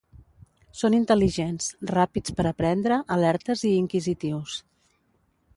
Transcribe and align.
Són 0.79 0.95
intel·ligents, 0.99 1.67
ràpids 1.91 2.35
per 2.39 2.47
aprendre, 2.53 2.99
alertes 3.19 3.65
i 3.73 3.77
inquisitius. 3.85 4.61